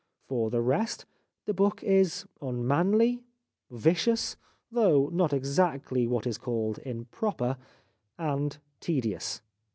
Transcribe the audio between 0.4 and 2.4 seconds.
the rest, the book is